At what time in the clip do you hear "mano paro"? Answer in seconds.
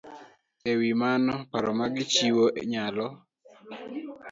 1.01-1.71